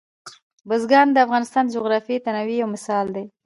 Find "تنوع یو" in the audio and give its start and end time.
2.25-2.67